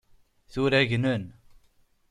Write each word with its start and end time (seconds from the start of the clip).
Tura 0.51 0.81
gnen. 0.89 1.23